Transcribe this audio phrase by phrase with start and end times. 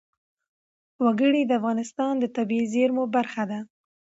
[1.03, 3.59] وګړي د افغانستان د طبیعي زیرمو برخه ده.